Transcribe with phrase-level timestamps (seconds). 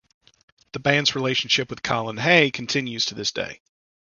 [0.71, 3.61] The band's relationship with Colin Hay continues to this day.